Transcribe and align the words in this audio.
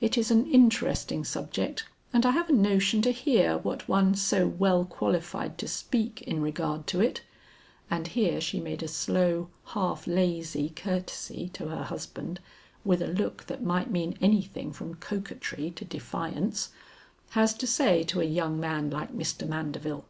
It 0.00 0.16
is 0.16 0.30
an 0.30 0.46
interesting 0.48 1.24
subject 1.24 1.84
and 2.12 2.24
I 2.24 2.30
have 2.30 2.48
a 2.48 2.52
notion 2.52 3.02
to 3.02 3.10
hear 3.10 3.58
what 3.58 3.88
one 3.88 4.14
so 4.14 4.46
well 4.46 4.84
qualified 4.84 5.58
to 5.58 5.66
speak 5.66 6.22
in 6.22 6.40
regard 6.40 6.86
to 6.86 7.00
it" 7.00 7.22
and 7.90 8.06
here 8.06 8.40
she 8.40 8.60
made 8.60 8.84
a 8.84 8.86
slow, 8.86 9.48
half 9.64 10.06
lazy 10.06 10.68
courtesy 10.76 11.48
to 11.54 11.66
her 11.70 11.82
husband 11.82 12.38
with 12.84 13.02
a 13.02 13.08
look 13.08 13.46
that 13.46 13.64
might 13.64 13.90
mean 13.90 14.16
anything 14.20 14.72
from 14.72 14.94
coquetry 14.94 15.72
to 15.72 15.84
defiance 15.84 16.70
"has 17.30 17.52
to 17.54 17.66
say 17.66 18.04
to 18.04 18.20
a 18.20 18.24
young 18.24 18.60
man 18.60 18.90
like 18.90 19.12
Mr. 19.12 19.44
Mandeville." 19.44 20.04